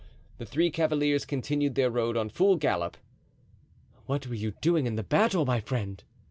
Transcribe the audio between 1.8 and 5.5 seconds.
road on full gallop. "What were you doing in the battle,